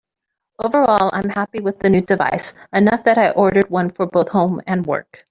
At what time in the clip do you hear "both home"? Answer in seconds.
4.07-4.59